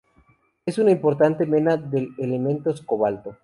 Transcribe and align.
Es 0.65 0.79
una 0.79 0.89
importante 0.89 1.45
mena 1.45 1.77
del 1.77 2.09
elementos 2.17 2.81
cobalto. 2.81 3.37